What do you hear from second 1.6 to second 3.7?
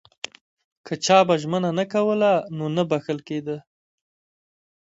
نه کوله نو نه بخښل کېده.